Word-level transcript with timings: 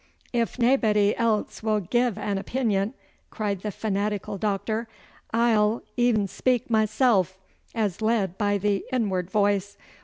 'If 0.33 0.57
naebody 0.57 1.15
else 1.15 1.61
will 1.61 1.79
gie 1.79 1.99
an 2.17 2.39
opeenion,' 2.39 2.93
cried 3.29 3.59
the 3.61 3.69
fanatical 3.69 4.39
Doctor, 4.39 4.87
'I'll 5.31 5.83
een 5.95 6.27
speak 6.27 6.71
mysel' 6.71 7.27
as 7.75 8.01
led 8.01 8.35
by 8.35 8.57
the 8.57 8.83
inward 8.91 9.29
voice. 9.29 9.77